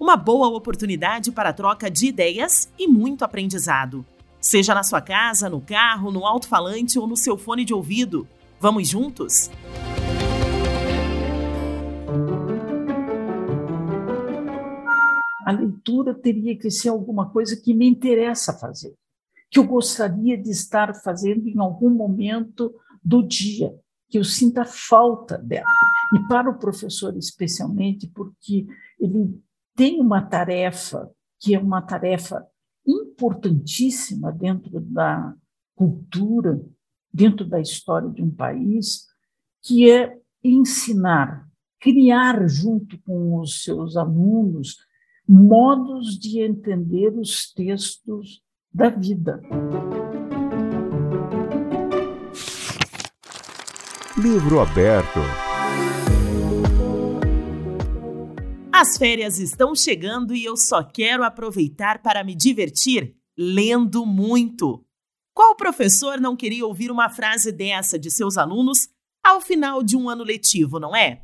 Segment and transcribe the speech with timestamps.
[0.00, 4.06] Uma boa oportunidade para troca de ideias e muito aprendizado.
[4.40, 8.24] Seja na sua casa, no carro, no alto-falante ou no seu fone de ouvido.
[8.60, 9.50] Vamos juntos?
[15.44, 18.94] A leitura teria que ser alguma coisa que me interessa fazer,
[19.50, 23.74] que eu gostaria de estar fazendo em algum momento do dia,
[24.08, 25.66] que eu sinta falta dela.
[26.14, 28.64] E para o professor, especialmente, porque
[29.00, 29.42] ele
[29.78, 32.44] tem uma tarefa que é uma tarefa
[32.84, 35.32] importantíssima dentro da
[35.76, 36.60] cultura,
[37.14, 39.06] dentro da história de um país,
[39.62, 41.46] que é ensinar,
[41.78, 44.78] criar junto com os seus alunos
[45.28, 48.42] modos de entender os textos
[48.74, 49.40] da vida.
[54.20, 55.47] Livro aberto.
[58.80, 64.86] As férias estão chegando e eu só quero aproveitar para me divertir lendo muito.
[65.34, 68.88] Qual professor não queria ouvir uma frase dessa de seus alunos
[69.20, 71.22] ao final de um ano letivo, não é?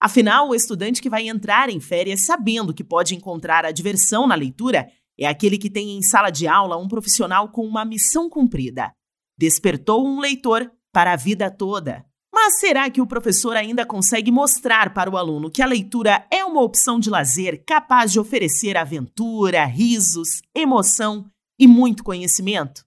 [0.00, 4.36] Afinal, o estudante que vai entrar em férias sabendo que pode encontrar a diversão na
[4.36, 8.92] leitura é aquele que tem em sala de aula um profissional com uma missão cumprida.
[9.36, 12.06] Despertou um leitor para a vida toda.
[12.34, 16.44] Mas será que o professor ainda consegue mostrar para o aluno que a leitura é
[16.44, 22.84] uma opção de lazer capaz de oferecer aventura, risos, emoção e muito conhecimento?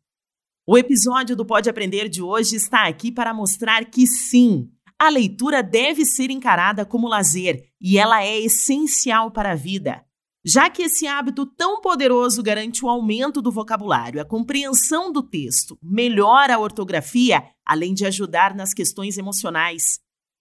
[0.68, 5.64] O episódio do Pode Aprender de hoje está aqui para mostrar que sim, a leitura
[5.64, 10.04] deve ser encarada como lazer e ela é essencial para a vida
[10.48, 15.78] já que esse hábito tão poderoso garante o aumento do vocabulário, a compreensão do texto,
[15.84, 20.00] melhora a ortografia, além de ajudar nas questões emocionais.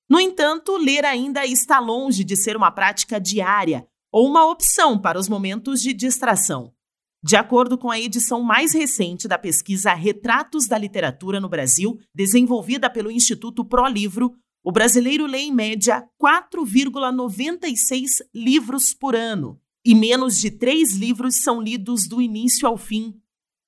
[0.08, 5.18] No entanto, ler ainda está longe de ser uma prática diária ou uma opção para
[5.18, 6.72] os momentos de distração.
[7.20, 12.88] De acordo com a edição mais recente da pesquisa Retratos da Literatura no Brasil, desenvolvida
[12.88, 20.50] pelo Instituto ProLivro, o brasileiro lê em média 4,96 livros por ano e menos de
[20.50, 23.14] três livros são lidos do início ao fim.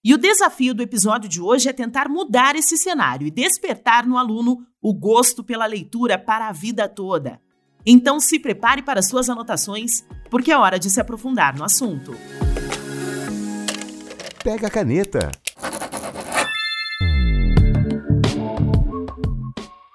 [0.05, 4.19] E o desafio do episódio de hoje é tentar mudar esse cenário e despertar no
[4.19, 7.41] aluno o gosto pela leitura para a vida toda.
[7.87, 12.13] Então se prepare para suas anotações, porque é hora de se aprofundar no assunto.
[14.43, 15.31] Pega a caneta.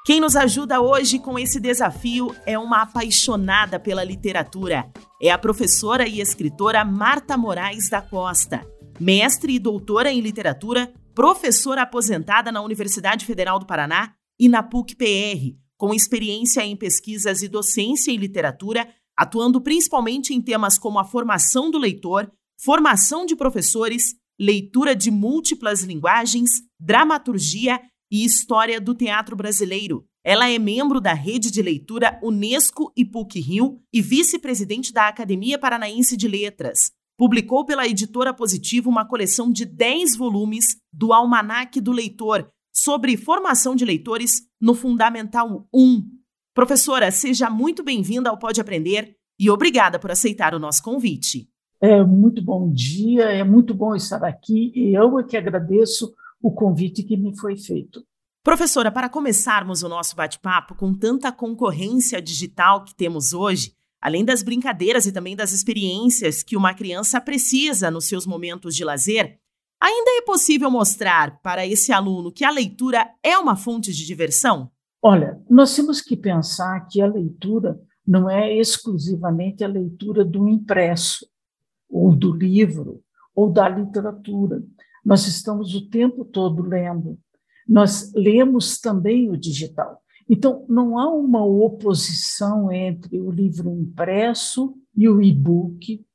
[0.06, 4.92] Quem nos ajuda hoje com esse desafio é uma apaixonada pela literatura.
[5.22, 8.68] É a professora e escritora Marta Moraes da Costa,
[9.00, 15.56] mestre e doutora em literatura, professora aposentada na Universidade Federal do Paraná e na PUC-PR,
[15.78, 18.86] com experiência em pesquisas e docência em literatura,
[19.16, 22.30] atuando principalmente em temas como a formação do leitor,
[22.62, 27.80] formação de professores, leitura de múltiplas linguagens, dramaturgia
[28.14, 30.06] e História do Teatro Brasileiro.
[30.24, 36.16] Ela é membro da Rede de Leitura Unesco e PUC-Rio e vice-presidente da Academia Paranaense
[36.16, 36.92] de Letras.
[37.18, 43.76] Publicou pela editora Positivo uma coleção de 10 volumes do Almanaque do Leitor sobre formação
[43.76, 46.04] de leitores no Fundamental 1.
[46.54, 51.50] Professora, seja muito bem-vinda ao Pode Aprender e obrigada por aceitar o nosso convite.
[51.82, 56.52] É muito bom dia, é muito bom estar aqui e eu é que agradeço o
[56.52, 58.06] convite que me foi feito.
[58.44, 64.44] Professora, para começarmos o nosso bate-papo com tanta concorrência digital que temos hoje, além das
[64.44, 69.40] brincadeiras e também das experiências que uma criança precisa nos seus momentos de lazer,
[69.82, 74.70] ainda é possível mostrar para esse aluno que a leitura é uma fonte de diversão?
[75.02, 81.26] Olha, nós temos que pensar que a leitura não é exclusivamente a leitura do impresso,
[81.90, 83.02] ou do livro,
[83.34, 84.62] ou da literatura.
[85.04, 87.20] Nós estamos o tempo todo lendo.
[87.68, 90.02] Nós lemos também o digital.
[90.30, 96.06] Então, não há uma oposição entre o livro impresso e o e-book,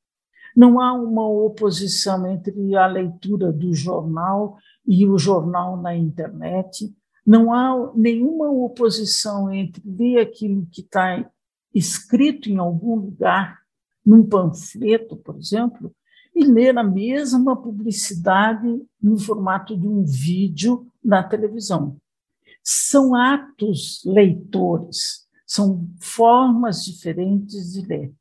[0.57, 4.57] não há uma oposição entre a leitura do jornal
[4.87, 6.93] e o jornal na internet,
[7.25, 11.31] não há nenhuma oposição entre ler aquilo que está
[11.75, 13.59] escrito em algum lugar,
[14.05, 15.95] num panfleto, por exemplo,
[16.35, 21.97] e ler a mesma publicidade no formato de um vídeo na televisão.
[22.63, 28.13] São atos leitores, são formas diferentes de ler.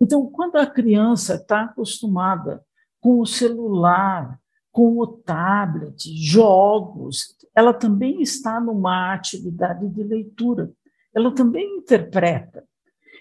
[0.00, 2.64] Então, quando a criança está acostumada
[3.00, 4.38] com o celular,
[4.70, 10.70] com o tablet, jogos, ela também está numa atividade de leitura,
[11.14, 12.64] ela também interpreta.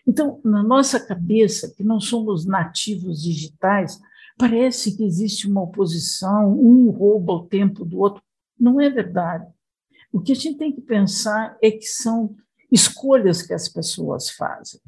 [0.07, 3.99] Então, na nossa cabeça, que não somos nativos digitais,
[4.37, 8.23] parece que existe uma oposição, um rouba o tempo do outro.
[8.57, 9.45] Não é verdade.
[10.11, 12.35] O que a gente tem que pensar é que são
[12.71, 14.79] escolhas que as pessoas fazem.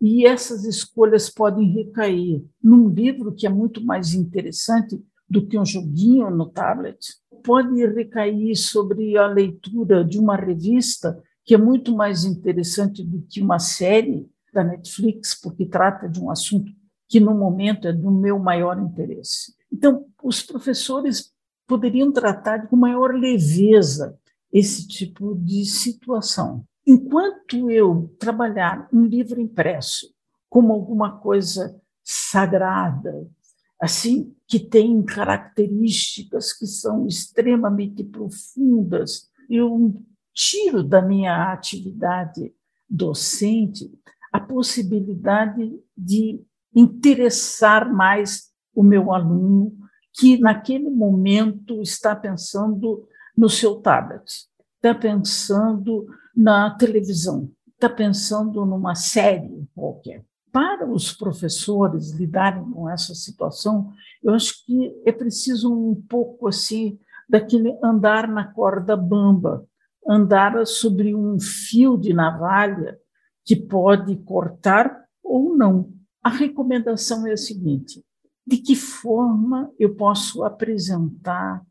[0.00, 5.64] E essas escolhas podem recair num livro que é muito mais interessante do que um
[5.64, 6.98] joguinho no tablet,
[7.42, 13.40] pode recair sobre a leitura de uma revista que é muito mais interessante do que
[13.40, 16.72] uma série da Netflix, porque trata de um assunto
[17.08, 19.54] que no momento é do meu maior interesse.
[19.70, 21.32] Então, os professores
[21.66, 24.18] poderiam tratar com maior leveza
[24.52, 26.64] esse tipo de situação.
[26.86, 30.14] Enquanto eu trabalhar um livro impresso
[30.48, 33.28] como alguma coisa sagrada,
[33.80, 40.00] assim, que tem características que são extremamente profundas, eu
[40.32, 42.52] tiro da minha atividade
[42.88, 43.90] docente
[44.34, 46.42] a possibilidade de
[46.74, 49.72] interessar mais o meu aluno,
[50.12, 54.24] que naquele momento está pensando no seu tablet,
[54.74, 60.24] está pensando na televisão, está pensando numa série qualquer.
[60.50, 66.98] Para os professores lidarem com essa situação, eu acho que é preciso um pouco assim
[67.28, 69.64] daquele andar na corda bamba,
[70.04, 72.98] andar sobre um fio de navalha
[73.44, 75.92] que pode cortar ou não.
[76.22, 78.04] A recomendação é a seguinte:
[78.46, 81.64] de que forma eu posso apresentar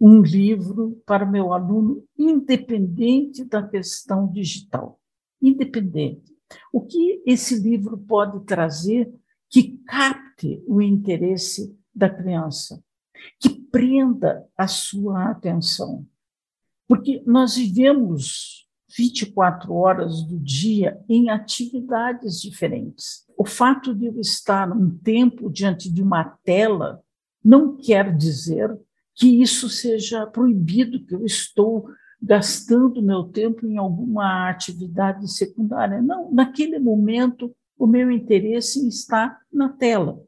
[0.00, 5.00] um livro para meu aluno, independente da questão digital.
[5.42, 6.36] Independente.
[6.72, 9.12] O que esse livro pode trazer
[9.50, 12.82] que capte o interesse da criança,
[13.40, 16.06] que prenda a sua atenção.
[16.86, 23.24] Porque nós vivemos 24 horas do dia em atividades diferentes.
[23.36, 27.02] O fato de eu estar um tempo diante de uma tela
[27.44, 28.76] não quer dizer
[29.14, 31.88] que isso seja proibido, que eu estou
[32.20, 36.02] gastando meu tempo em alguma atividade secundária.
[36.02, 40.20] Não, naquele momento o meu interesse está na tela.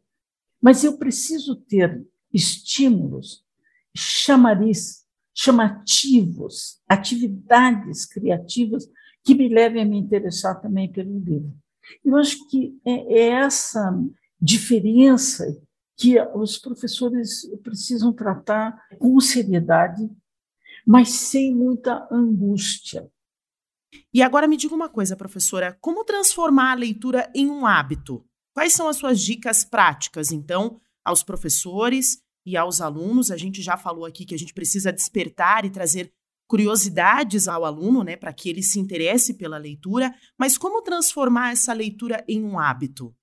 [0.61, 3.45] Mas eu preciso ter estímulos,
[3.97, 5.00] chamariz,
[5.35, 8.88] chamativos, atividades criativas
[9.25, 11.53] que me levem a me interessar também pelo livro.
[12.05, 13.93] Eu acho que é, é essa
[14.41, 15.44] diferença
[15.97, 20.09] que os professores precisam tratar com seriedade,
[20.87, 23.06] mas sem muita angústia.
[24.12, 28.25] E agora me diga uma coisa, professora: como transformar a leitura em um hábito?
[28.55, 33.31] Quais são as suas dicas práticas, então, aos professores e aos alunos?
[33.31, 36.12] A gente já falou aqui que a gente precisa despertar e trazer
[36.50, 41.72] curiosidades ao aluno, né, para que ele se interesse pela leitura, mas como transformar essa
[41.72, 43.14] leitura em um hábito?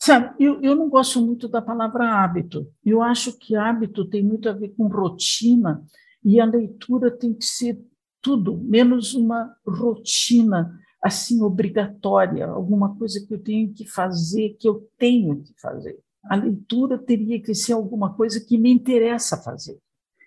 [0.00, 2.72] Sabe, eu, eu não gosto muito da palavra hábito.
[2.84, 5.84] Eu acho que hábito tem muito a ver com rotina
[6.24, 7.78] e a leitura tem que ser
[8.22, 14.88] tudo, menos uma rotina assim obrigatória, alguma coisa que eu tenho que fazer, que eu
[14.98, 15.98] tenho que fazer.
[16.24, 19.78] A leitura teria que ser alguma coisa que me interessa fazer,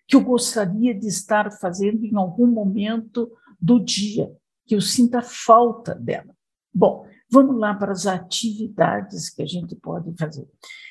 [0.08, 4.32] que eu gostaria de estar fazendo em algum momento do dia,
[4.66, 6.36] que eu sinta falta dela.
[6.74, 10.48] Bom, Vamos lá para as atividades que a gente pode fazer.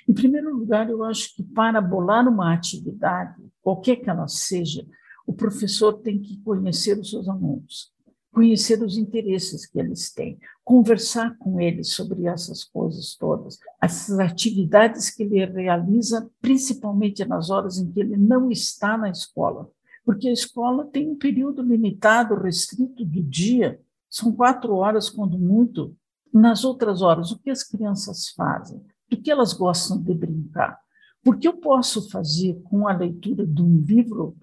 [0.08, 4.84] Em primeiro lugar, eu acho que para bolar uma atividade, qualquer que ela seja,
[5.24, 7.92] o professor tem que conhecer os seus alunos,
[8.32, 15.10] conhecer os interesses que eles têm, conversar com eles sobre essas coisas todas, essas atividades
[15.10, 19.70] que ele realiza, principalmente nas horas em que ele não está na escola,
[20.04, 25.96] porque a escola tem um período limitado, restrito do dia, são quatro horas, quando muito,
[26.32, 28.82] nas outras horas, o que as crianças fazem?
[29.08, 30.78] Do que elas gostam de brincar?
[31.22, 34.36] Porque eu posso fazer com a leitura de um livro,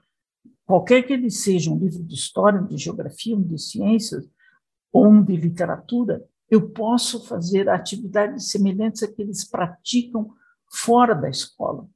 [0.69, 4.29] qualquer que ele seja, um livro de história, de geografia, um de ciências,
[4.93, 10.31] ou um de literatura, eu posso fazer atividades semelhantes a que eles praticam
[10.71, 11.87] fora da escola.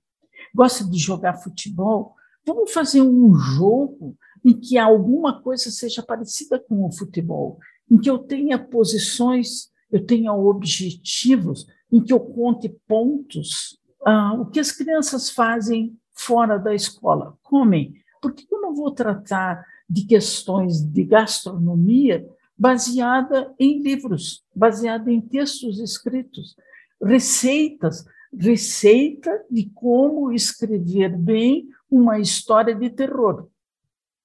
[0.55, 2.15] Gosta de jogar futebol?
[2.43, 7.59] Vamos fazer um jogo em que alguma coisa seja parecida com o futebol,
[7.91, 14.47] em que eu tenha posições eu tenha objetivos em que eu conte pontos ah, o
[14.47, 17.37] que as crianças fazem fora da escola?
[17.41, 17.93] Comem.
[18.23, 22.25] Por que eu não vou tratar de questões de gastronomia
[22.57, 26.55] baseada em livros, baseada em textos escritos,
[27.01, 33.49] receitas, receita de como escrever bem uma história de terror.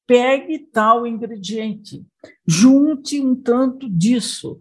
[0.06, 2.06] Pegue tal ingrediente,
[2.46, 4.60] junte um tanto disso,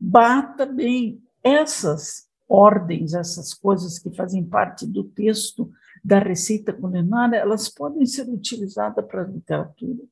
[0.00, 5.70] bata bem essas ordens, essas coisas que fazem parte do texto
[6.02, 10.02] da receita culinária, elas podem ser utilizadas para a literatura.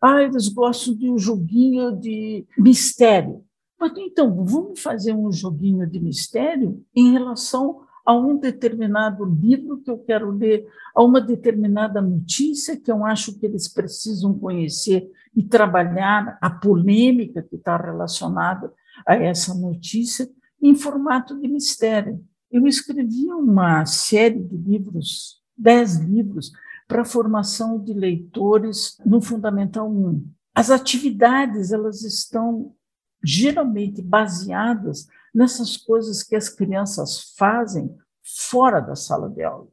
[0.00, 3.44] Ah, eles gostam de um joguinho de mistério.
[3.78, 9.90] Mas então, vamos fazer um joguinho de mistério em relação a um determinado livro que
[9.90, 15.42] eu quero ler, a uma determinada notícia que eu acho que eles precisam conhecer e
[15.42, 18.72] trabalhar a polêmica que está relacionada
[19.06, 20.28] a essa notícia
[20.62, 22.22] em formato de mistério.
[22.50, 26.50] Eu escrevi uma série de livros, dez livros,
[26.88, 30.28] para a formação de leitores no Fundamental 1.
[30.52, 32.74] As atividades elas estão
[33.22, 39.68] geralmente baseadas nessas coisas que as crianças fazem fora da sala de aula,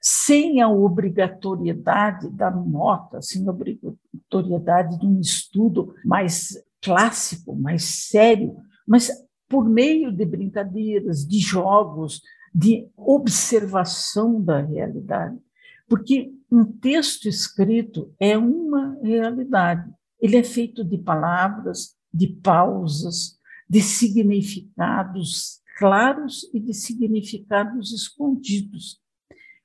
[0.00, 8.56] sem a obrigatoriedade da nota, sem a obrigatoriedade de um estudo mais clássico, mais sério,
[8.86, 9.10] mas
[9.48, 12.20] por meio de brincadeiras, de jogos,
[12.54, 15.38] de observação da realidade.
[15.88, 19.88] Porque um texto escrito é uma realidade.
[20.20, 23.38] Ele é feito de palavras, de pausas,
[23.68, 28.98] de significados claros e de significados escondidos.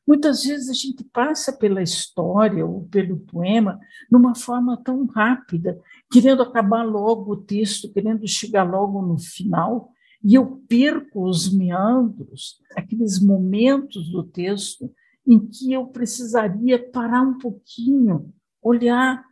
[0.05, 3.79] Muitas vezes a gente passa pela história ou pelo poema
[4.11, 5.79] numa forma tão rápida,
[6.11, 9.91] querendo acabar logo o texto, querendo chegar logo no final,
[10.23, 14.91] e eu perco os meandros, aqueles momentos do texto
[15.25, 19.23] em que eu precisaria parar um pouquinho, olhar,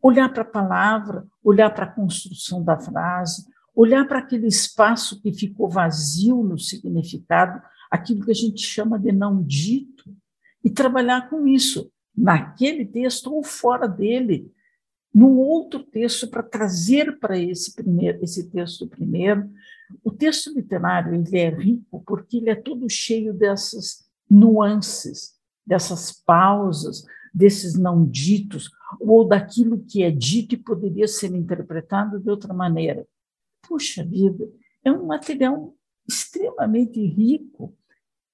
[0.00, 3.44] olhar para a palavra, olhar para a construção da frase,
[3.74, 9.12] olhar para aquele espaço que ficou vazio no significado, aquilo que a gente chama de
[9.12, 10.16] não dito,
[10.64, 14.50] e trabalhar com isso, naquele texto ou fora dele,
[15.16, 19.50] num outro texto, para trazer para esse, primeiro, esse texto primeiro.
[20.04, 25.32] O texto literário ele é rico porque ele é todo cheio dessas nuances,
[25.66, 28.70] dessas pausas, desses não ditos,
[29.00, 33.06] ou daquilo que é dito e poderia ser interpretado de outra maneira.
[33.66, 34.46] Puxa vida,
[34.84, 35.74] é um material
[36.06, 37.74] extremamente rico.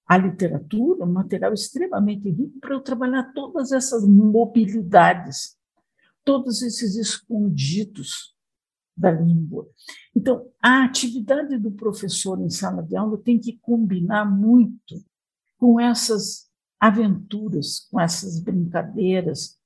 [0.05, 5.57] A literatura, um material extremamente rico para eu trabalhar todas essas mobilidades,
[6.25, 8.35] todos esses escondidos
[8.97, 9.69] da língua.
[10.15, 15.03] Então, a atividade do professor em sala de aula tem que combinar muito
[15.59, 19.59] com essas aventuras, com essas brincadeiras,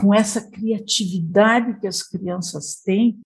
[0.00, 3.20] com essa criatividade que as crianças têm,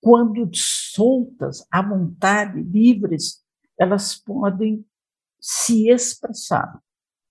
[0.00, 3.42] quando soltas, à vontade, livres,
[3.78, 4.84] elas podem
[5.40, 6.80] se expressar,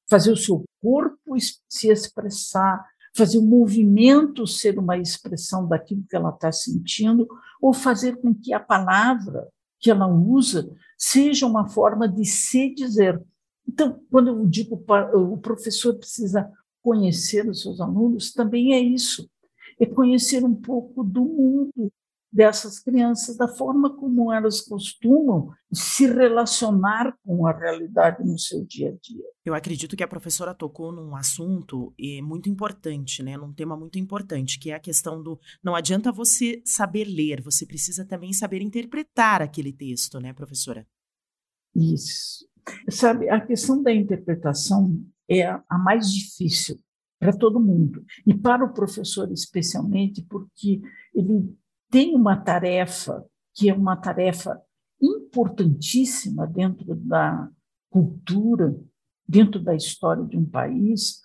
[0.10, 1.36] fazer o seu corpo
[1.70, 7.28] se expressar, fazer o movimento ser uma expressão daquilo que ela está sentindo,
[7.62, 9.48] ou fazer com que a palavra
[9.80, 13.22] que ela usa seja uma forma de se dizer.
[13.68, 16.50] Então, quando eu digo o professor precisa
[16.82, 19.30] conhecer os seus alunos, também é isso,
[19.80, 21.92] é conhecer um pouco do mundo
[22.34, 28.90] dessas crianças, da forma como elas costumam se relacionar com a realidade no seu dia
[28.90, 29.24] a dia.
[29.46, 34.58] Eu acredito que a professora tocou num assunto muito importante, né, num tema muito importante,
[34.58, 39.42] que é a questão do não adianta você saber ler, você precisa também saber interpretar
[39.42, 40.88] aquele texto, né, professora?
[41.76, 42.48] Isso.
[42.90, 46.80] Sabe, a questão da interpretação é a mais difícil
[47.20, 50.82] para todo mundo, e para o professor especialmente, porque
[51.14, 51.56] ele
[51.94, 53.24] tem uma tarefa
[53.54, 54.60] que é uma tarefa
[55.00, 57.48] importantíssima dentro da
[57.88, 58.76] cultura,
[59.30, 61.22] dentro da história de um país,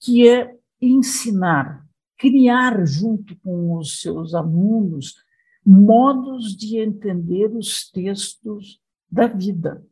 [0.00, 5.16] que é ensinar, criar junto com os seus alunos
[5.62, 8.80] modos de entender os textos
[9.10, 9.84] da vida,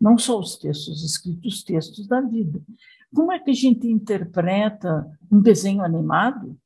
[0.00, 2.62] não só os textos escritos, os textos da vida.
[3.14, 6.58] Como é que a gente interpreta um desenho animado,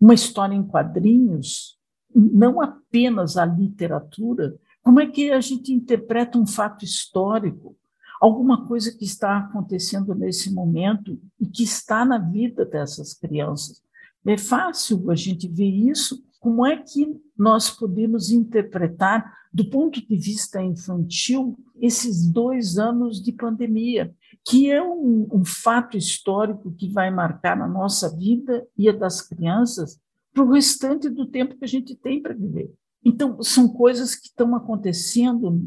[0.00, 1.75] uma história em quadrinhos,
[2.14, 4.56] não apenas a literatura?
[4.82, 7.76] Como é que a gente interpreta um fato histórico,
[8.20, 13.82] alguma coisa que está acontecendo nesse momento e que está na vida dessas crianças?
[14.24, 16.24] É fácil a gente ver isso.
[16.40, 23.32] Como é que nós podemos interpretar do ponto de vista infantil, esses dois anos de
[23.32, 28.92] pandemia, que é um, um fato histórico que vai marcar a nossa vida e a
[28.92, 29.98] das crianças
[30.36, 32.70] para o restante do tempo que a gente tem para viver.
[33.02, 35.66] Então, são coisas que estão acontecendo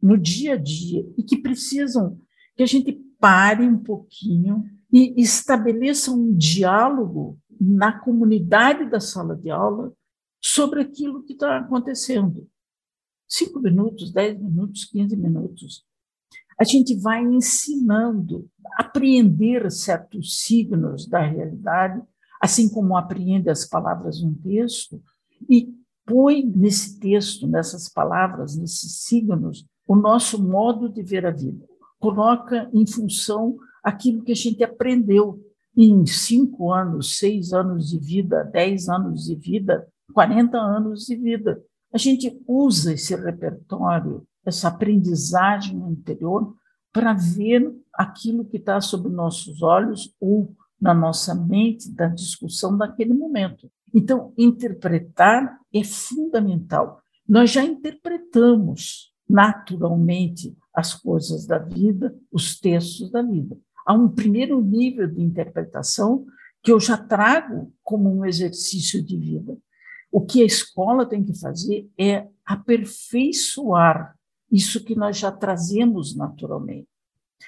[0.00, 2.18] no dia a dia e que precisam
[2.56, 9.50] que a gente pare um pouquinho e estabeleça um diálogo na comunidade da sala de
[9.50, 9.92] aula
[10.42, 12.48] sobre aquilo que está acontecendo.
[13.28, 15.84] Cinco minutos, dez minutos, quinze minutos.
[16.58, 22.02] A gente vai ensinando a apreender certos signos da realidade,
[22.40, 25.02] assim como apreende as palavras de um texto,
[25.48, 25.72] e
[26.04, 31.64] põe nesse texto, nessas palavras, nesses signos, o nosso modo de ver a vida.
[31.98, 35.40] Coloca em função aquilo que a gente aprendeu
[35.76, 41.62] em cinco anos, seis anos de vida, dez anos de vida, 40 anos de vida.
[41.92, 46.54] A gente usa esse repertório, essa aprendizagem anterior,
[46.92, 53.12] para ver aquilo que está sob nossos olhos ou na nossa mente da discussão daquele
[53.12, 53.70] momento.
[53.94, 57.02] Então, interpretar é fundamental.
[57.28, 63.56] Nós já interpretamos naturalmente as coisas da vida, os textos da vida.
[63.84, 66.24] Há um primeiro nível de interpretação
[66.62, 69.56] que eu já trago como um exercício de vida.
[70.10, 74.16] O que a escola tem que fazer é aperfeiçoar
[74.50, 76.88] isso que nós já trazemos naturalmente.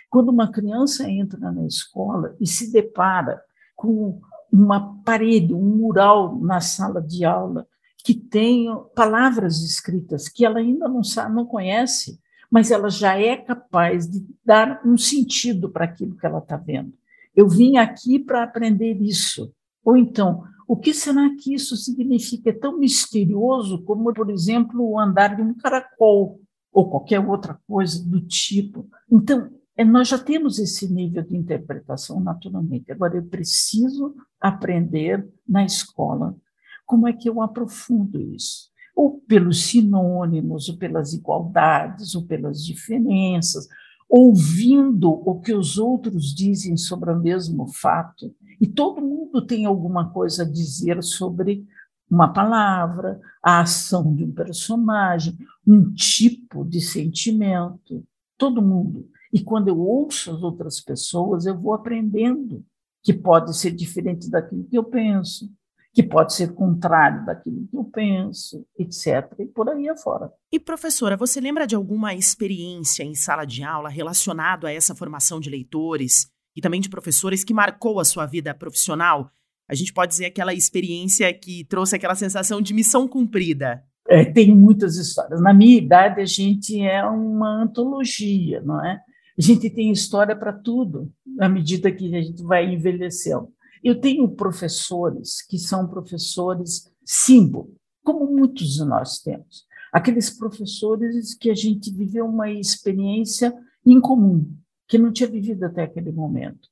[0.09, 3.41] Quando uma criança entra na escola e se depara
[3.77, 4.21] com
[4.53, 7.67] uma parede, um mural na sala de aula
[8.05, 12.19] que tem palavras escritas que ela ainda não sabe, não conhece,
[12.51, 16.93] mas ela já é capaz de dar um sentido para aquilo que ela está vendo.
[17.35, 19.53] Eu vim aqui para aprender isso.
[19.85, 22.51] Ou então, o que será que isso significa?
[22.51, 26.41] É tão misterioso como, por exemplo, o andar de um caracol
[26.73, 28.89] ou qualquer outra coisa do tipo.
[29.11, 29.51] Então,
[29.85, 32.91] nós já temos esse nível de interpretação naturalmente.
[32.91, 36.37] Agora, eu preciso aprender na escola
[36.85, 38.69] como é que eu aprofundo isso.
[38.97, 43.69] Ou pelos sinônimos, ou pelas igualdades, ou pelas diferenças,
[44.09, 48.35] ouvindo o que os outros dizem sobre o mesmo fato.
[48.61, 51.65] E todo mundo tem alguma coisa a dizer sobre
[52.11, 58.05] uma palavra, a ação de um personagem, um tipo de sentimento.
[58.37, 59.09] Todo mundo.
[59.33, 62.65] E quando eu ouço as outras pessoas, eu vou aprendendo
[63.03, 65.49] que pode ser diferente daquilo que eu penso,
[65.93, 69.33] que pode ser contrário daquilo que eu penso, etc.
[69.39, 70.31] E por aí afora.
[70.53, 75.41] E, professora, você lembra de alguma experiência em sala de aula relacionada a essa formação
[75.41, 79.31] de leitores e também de professores que marcou a sua vida profissional?
[79.69, 83.83] A gente pode dizer aquela experiência que trouxe aquela sensação de missão cumprida.
[84.09, 85.41] É, tem muitas histórias.
[85.41, 89.01] Na minha idade, a gente é uma antologia, não é?
[89.41, 93.51] A gente tem história para tudo, à medida que a gente vai envelhecendo.
[93.83, 97.75] Eu tenho professores que são professores símbolo,
[98.05, 99.65] como muitos de nós temos.
[99.91, 103.51] Aqueles professores que a gente viveu uma experiência
[103.83, 104.47] incomum,
[104.87, 106.69] que não tinha vivido até aquele momento.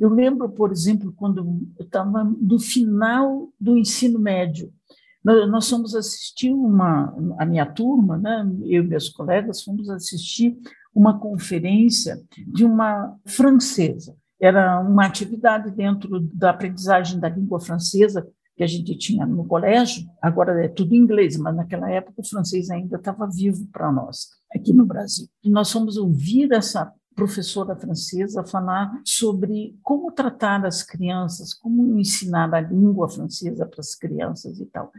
[0.00, 1.38] Eu lembro, por exemplo, quando
[1.78, 4.72] eu estava no final do ensino médio,
[5.24, 10.56] nós fomos assistir uma, a minha turma, né, eu e meus colegas fomos assistir
[10.94, 14.16] uma conferência de uma francesa.
[14.40, 18.26] Era uma atividade dentro da aprendizagem da língua francesa
[18.56, 22.68] que a gente tinha no colégio, agora é tudo inglês, mas naquela época o francês
[22.70, 25.28] ainda estava vivo para nós, aqui no Brasil.
[25.44, 32.54] E nós fomos ouvir essa professora francesa falar sobre como tratar as crianças, como ensinar
[32.54, 34.92] a língua francesa para as crianças e tal.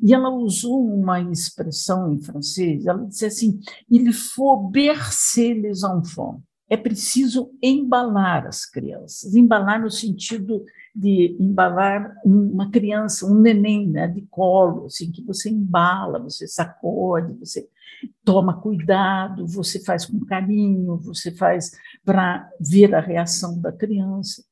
[0.00, 3.58] E ela usou uma expressão em francês, ela disse assim,
[3.90, 6.40] il faut bercer les enfants.
[6.70, 14.06] É preciso embalar as crianças, embalar no sentido de embalar uma criança, um neném, né,
[14.06, 17.68] de colo, assim, que você embala, você sacode, você
[18.24, 21.72] toma cuidado, você faz com carinho, você faz
[22.04, 24.44] para ver a reação da criança.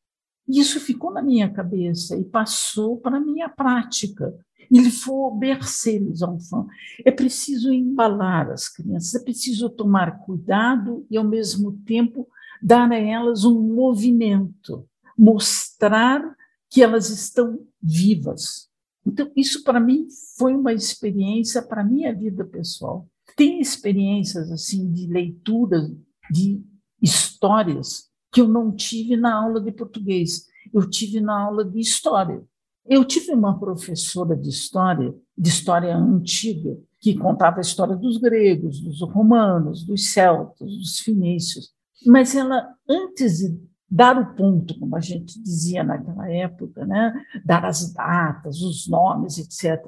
[0.49, 4.35] Isso ficou na minha cabeça e passou para a minha prática.
[4.71, 6.67] Il faut bercer les enfants.
[7.05, 12.27] É preciso embalar as crianças, é preciso tomar cuidado e, ao mesmo tempo,
[12.62, 16.23] dar a elas um movimento, mostrar
[16.71, 18.71] que elas estão vivas.
[19.07, 20.07] Então, isso para mim
[20.38, 23.07] foi uma experiência para a minha vida pessoal.
[23.37, 25.90] Tem experiências assim de leitura
[26.31, 26.62] de
[27.01, 32.42] histórias que eu não tive na aula de português, eu tive na aula de história.
[32.85, 38.81] Eu tive uma professora de história, de história antiga, que contava a história dos gregos,
[38.81, 41.71] dos romanos, dos celtas, dos fenícios.
[42.07, 47.12] mas ela, antes de dar o ponto, como a gente dizia naquela época, né?
[47.45, 49.85] dar as datas, os nomes, etc.,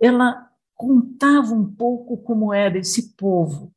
[0.00, 3.72] ela contava um pouco como era esse povo,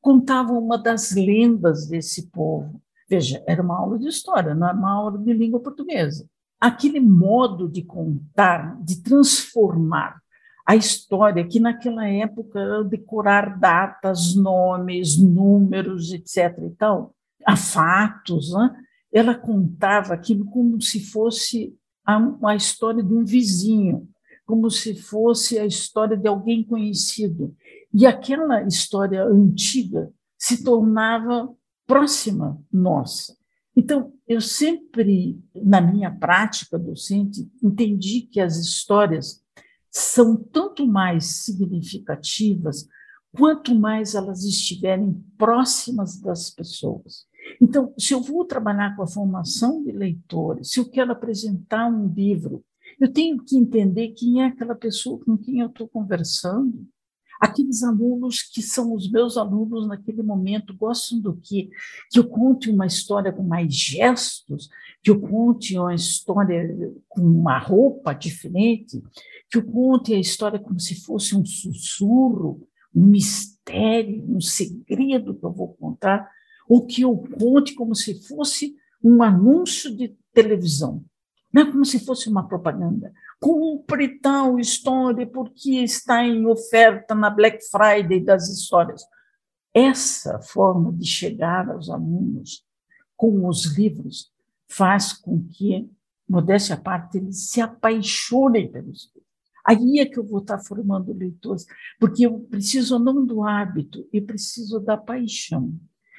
[0.00, 2.80] contava uma das lendas desse povo.
[3.08, 6.28] Veja, era uma aula de história, não era uma aula de língua portuguesa.
[6.60, 10.20] Aquele modo de contar, de transformar
[10.66, 16.56] a história, que naquela época era decorar datas, nomes, números, etc.
[16.62, 18.70] e tal, a fatos, né?
[19.12, 21.74] ela contava aquilo como se fosse
[22.06, 24.08] a, a história de um vizinho,
[24.44, 27.54] como se fosse a história de alguém conhecido.
[27.92, 31.48] E aquela história antiga se tornava
[31.86, 33.36] próxima nossa.
[33.76, 39.42] Então, eu sempre, na minha prática docente, entendi que as histórias
[39.90, 42.88] são tanto mais significativas
[43.34, 47.26] quanto mais elas estiverem próximas das pessoas.
[47.60, 52.08] Então, se eu vou trabalhar com a formação de leitores, se eu quero apresentar um
[52.08, 52.64] livro,
[53.00, 56.86] eu tenho que entender quem é aquela pessoa com quem eu estou conversando.
[57.40, 61.70] Aqueles alunos que são os meus alunos naquele momento gostam do quê?
[62.10, 64.68] Que eu conte uma história com mais gestos,
[65.02, 69.02] que eu conte uma história com uma roupa diferente,
[69.50, 75.44] que eu conte a história como se fosse um sussurro, um mistério, um segredo que
[75.44, 76.30] eu vou contar
[76.68, 81.04] ou que eu conte como se fosse um anúncio de televisão,
[81.52, 83.12] não é como se fosse uma propaganda.
[83.40, 89.02] Cumpre tal história porque está em oferta na Black Friday das histórias.
[89.74, 92.64] Essa forma de chegar aos alunos
[93.16, 94.32] com os livros
[94.68, 95.90] faz com que,
[96.28, 99.22] modéstia à parte, eles se apaixonem pelos livros.
[99.64, 101.64] Aí é que eu vou estar formando leitores,
[102.00, 105.72] porque eu preciso não do hábito, eu preciso da paixão.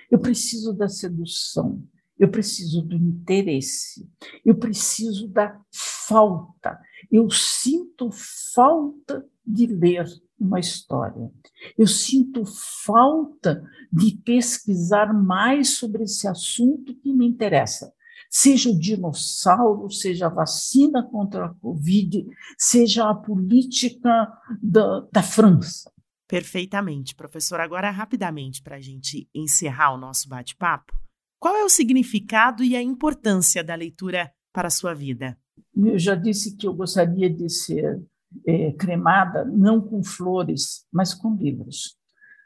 [0.09, 1.83] Eu preciso da sedução,
[2.17, 4.10] eu preciso do interesse,
[4.45, 6.80] eu preciso da falta.
[7.12, 8.10] Eu sinto
[8.54, 10.06] falta de ler
[10.39, 11.32] uma história.
[11.78, 12.43] Eu sinto
[12.86, 17.93] falta de pesquisar mais sobre esse assunto que me interessa.
[18.30, 22.26] Seja o dinossauro, seja a vacina contra a Covid,
[22.58, 25.91] seja a política da, da França.
[26.28, 27.13] Perfeitamente.
[27.13, 30.93] Professor, agora rapidamente para a gente encerrar o nosso bate-papo,
[31.43, 35.38] qual é o significado e a importância da leitura para a sua vida?
[35.75, 38.01] Eu já disse que eu gostaria de ser
[38.47, 41.97] é, cremada não com flores, mas com livros.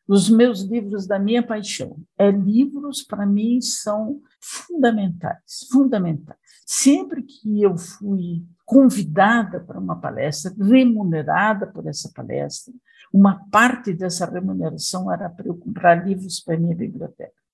[0.07, 1.95] Os meus livros da minha paixão.
[2.17, 6.39] É, livros, para mim, são fundamentais, fundamentais.
[6.65, 12.73] Sempre que eu fui convidada para uma palestra, remunerada por essa palestra,
[13.13, 17.46] uma parte dessa remuneração era para eu comprar livros para minha biblioteca.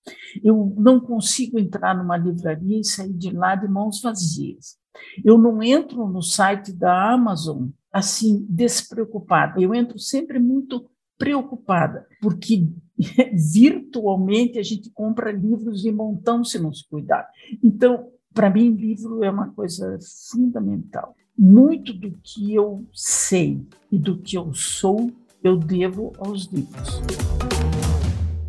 [0.43, 4.77] Eu não consigo entrar numa livraria e sair de lá de mãos vazias.
[5.23, 9.61] Eu não entro no site da Amazon assim despreocupada.
[9.61, 12.67] Eu entro sempre muito preocupada, porque
[13.53, 17.27] virtualmente a gente compra livros de montão se não se cuidar.
[17.63, 19.97] Então, para mim, livro é uma coisa
[20.31, 21.15] fundamental.
[21.37, 25.11] Muito do que eu sei e do que eu sou
[25.43, 27.52] eu devo aos livros.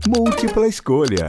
[0.06, 1.28] Múltipla escolha.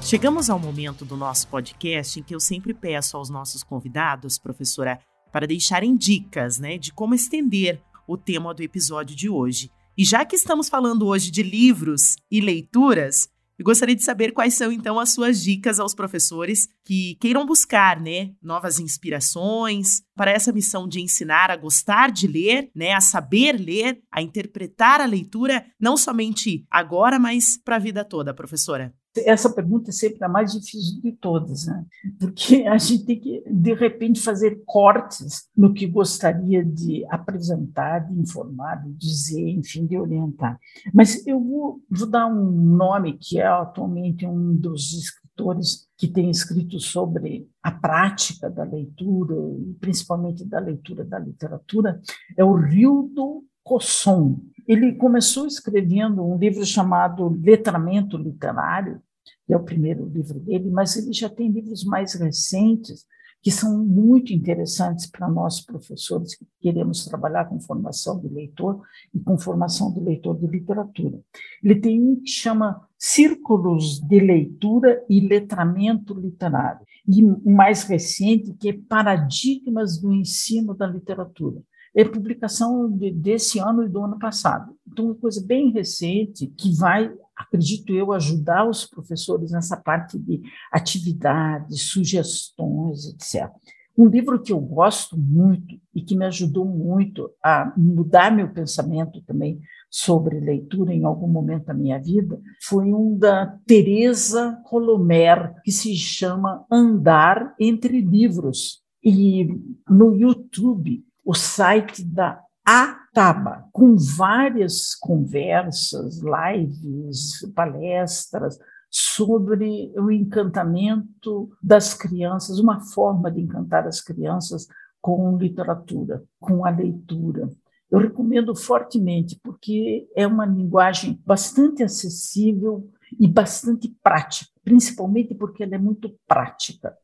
[0.00, 5.00] Chegamos ao momento do nosso podcast em que eu sempre peço aos nossos convidados, professora,
[5.32, 9.68] para deixarem dicas, né, de como estender o tema do episódio de hoje.
[9.98, 13.28] E já que estamos falando hoje de livros e leituras,
[13.62, 18.00] eu gostaria de saber quais são então as suas dicas aos professores que queiram buscar,
[18.00, 23.52] né, novas inspirações para essa missão de ensinar a gostar de ler, né, a saber
[23.52, 28.92] ler, a interpretar a leitura, não somente agora, mas para a vida toda, professora.
[29.18, 31.84] Essa pergunta é sempre a mais difícil de todas, né?
[32.18, 38.18] porque a gente tem que, de repente, fazer cortes no que gostaria de apresentar, de
[38.18, 40.58] informar, de dizer, enfim, de orientar.
[40.92, 46.30] Mas eu vou, vou dar um nome que é atualmente um dos escritores que tem
[46.30, 52.00] escrito sobre a prática da leitura, e principalmente da leitura da literatura,
[52.36, 54.40] é o Rildo Cosson.
[54.66, 59.02] Ele começou escrevendo um livro chamado Letramento Literário,
[59.46, 63.04] que é o primeiro livro dele, mas ele já tem livros mais recentes
[63.42, 68.80] que são muito interessantes para nós professores que queremos trabalhar com formação de leitor
[69.12, 71.18] e com formação de leitor de literatura.
[71.62, 78.54] Ele tem um que chama Círculos de Leitura e Letramento Literário, e o mais recente
[78.54, 81.60] que é Paradigmas do Ensino da Literatura
[81.94, 84.74] é publicação de, desse ano e do ano passado.
[84.90, 90.40] Então, uma coisa bem recente que vai, acredito eu, ajudar os professores nessa parte de
[90.72, 93.50] atividades, sugestões, etc.
[93.96, 99.20] Um livro que eu gosto muito e que me ajudou muito a mudar meu pensamento
[99.22, 105.70] também sobre leitura em algum momento da minha vida foi um da Teresa Colomer, que
[105.70, 108.80] se chama Andar entre Livros.
[109.04, 109.46] E
[109.86, 118.58] no YouTube, o site da Ataba, com várias conversas, lives, palestras
[118.88, 124.68] sobre o encantamento das crianças, uma forma de encantar as crianças
[125.00, 127.50] com literatura, com a leitura.
[127.90, 135.74] Eu recomendo fortemente, porque é uma linguagem bastante acessível e bastante prática, principalmente porque ela
[135.74, 136.96] é muito prática.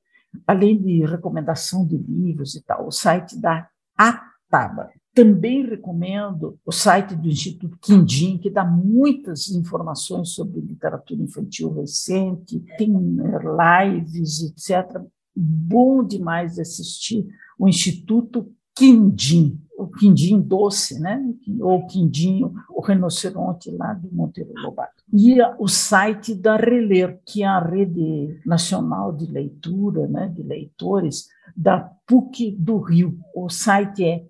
[0.47, 3.69] Além de recomendação de livros e tal, o site da
[3.99, 4.91] Ataba.
[5.13, 12.65] Também recomendo o site do Instituto Quindim, que dá muitas informações sobre literatura infantil recente,
[12.79, 15.03] tem eh, lives, etc.
[15.35, 17.27] Bom demais assistir
[17.59, 21.23] o Instituto Quindim o quindim doce, né?
[21.61, 25.05] ou quindinho, o rinoceronte lá do Monteiro Lobato.
[25.13, 30.29] E o site da Reler, que é a rede nacional de leitura, né?
[30.35, 33.17] de leitores, da PUC do Rio.
[33.33, 34.27] O site é